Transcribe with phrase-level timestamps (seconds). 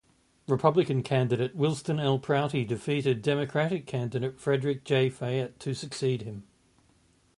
[0.47, 2.17] Republican candidate Winston L.
[2.17, 5.11] Prouty defeated Democratic candidate Frederick J.
[5.11, 6.41] Fayette to succeed him.